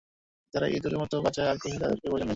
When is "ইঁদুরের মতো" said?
0.67-1.15